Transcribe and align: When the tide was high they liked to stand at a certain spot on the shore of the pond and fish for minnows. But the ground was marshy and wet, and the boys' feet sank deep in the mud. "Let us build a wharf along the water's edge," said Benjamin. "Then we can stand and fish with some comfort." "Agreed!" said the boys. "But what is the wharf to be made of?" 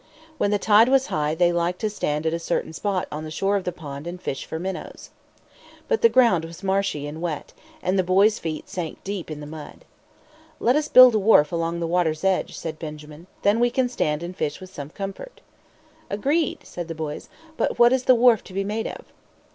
When 0.39 0.49
the 0.49 0.57
tide 0.57 0.89
was 0.89 1.05
high 1.13 1.35
they 1.35 1.51
liked 1.53 1.79
to 1.81 1.89
stand 1.91 2.25
at 2.25 2.33
a 2.33 2.39
certain 2.39 2.73
spot 2.73 3.07
on 3.11 3.23
the 3.23 3.29
shore 3.29 3.55
of 3.55 3.65
the 3.65 3.71
pond 3.71 4.07
and 4.07 4.19
fish 4.19 4.45
for 4.47 4.57
minnows. 4.57 5.11
But 5.87 6.01
the 6.01 6.09
ground 6.09 6.43
was 6.43 6.63
marshy 6.63 7.05
and 7.05 7.21
wet, 7.21 7.53
and 7.83 7.99
the 7.99 8.03
boys' 8.03 8.39
feet 8.39 8.67
sank 8.67 9.03
deep 9.03 9.29
in 9.29 9.41
the 9.41 9.45
mud. 9.45 9.85
"Let 10.59 10.75
us 10.75 10.87
build 10.87 11.13
a 11.13 11.19
wharf 11.19 11.51
along 11.51 11.81
the 11.81 11.85
water's 11.85 12.23
edge," 12.23 12.57
said 12.57 12.79
Benjamin. 12.79 13.27
"Then 13.43 13.59
we 13.59 13.69
can 13.69 13.87
stand 13.89 14.23
and 14.23 14.35
fish 14.35 14.59
with 14.59 14.73
some 14.73 14.89
comfort." 14.89 15.39
"Agreed!" 16.09 16.61
said 16.63 16.87
the 16.87 16.95
boys. 16.95 17.29
"But 17.55 17.77
what 17.77 17.93
is 17.93 18.05
the 18.05 18.15
wharf 18.15 18.43
to 18.45 18.53
be 18.53 18.63
made 18.63 18.87
of?" 18.87 19.05